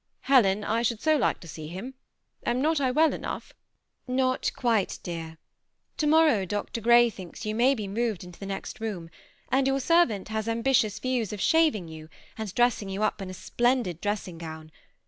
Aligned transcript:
Helen, 0.21 0.63
I 0.63 0.81
should 0.81 0.99
so 0.99 1.15
like 1.15 1.39
to 1.41 1.47
see 1.47 1.67
him. 1.67 1.93
Am 2.43 2.59
not 2.59 2.81
I 2.81 2.89
well 2.89 3.13
enough?" 3.13 3.53
"Not 4.21 4.49
quite, 4.55 4.97
dear; 5.03 5.37
to 5.97 6.07
morrow 6.07 6.43
Dr. 6.43 6.81
Grey*thinks 6.81 7.45
you 7.45 7.53
may 7.53 7.75
be 7.75 7.87
moved 7.87 8.23
into 8.23 8.39
the 8.39 8.47
next 8.47 8.79
room, 8.81 9.11
and 9.51 9.67
your 9.67 9.79
servant 9.79 10.29
has 10.29 10.47
ambitious 10.49 10.97
views 10.97 11.31
of 11.31 11.39
shaving 11.39 11.87
you, 11.87 12.09
and 12.35 12.51
dressing 12.55 12.89
you 12.89 13.03
up, 13.03 13.21
in 13.21 13.29
a 13.29 13.33
splendid 13.35 14.01
dressing 14.01 14.39
gown. 14.39 14.71